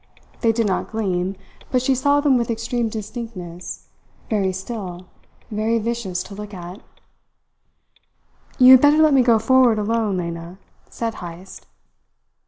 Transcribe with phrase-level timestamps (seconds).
[0.39, 1.35] They did not gleam,
[1.69, 3.87] but she saw them with extreme distinctness,
[4.31, 5.05] very still,
[5.51, 6.81] very vicious to look at.
[8.57, 10.57] "You had better let me go forward alone, Lena,"
[10.89, 11.67] said Heyst.